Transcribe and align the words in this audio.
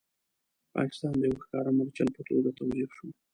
پاکستان 0.75 1.13
د 1.17 1.23
یو 1.31 1.41
ښکاره 1.43 1.71
مورچل 1.77 2.09
په 2.15 2.21
توګه 2.27 2.49
توظیف 2.59 2.89
شو. 2.97 3.07